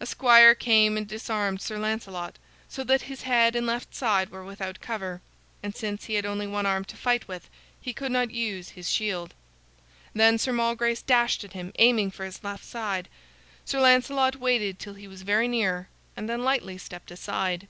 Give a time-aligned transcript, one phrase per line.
[0.00, 2.34] A squire came and disarmed Sir Lancelot,
[2.68, 5.20] so that his head and left side were without cover;
[5.62, 7.48] and since he had only one arm to fight with,
[7.80, 9.34] he could not use his shield.
[10.14, 13.08] Then Sir Malgrace dashed at him, aiming for his left side.
[13.64, 17.68] Sir Lancelot waited till he was very near, and then lightly stepped aside.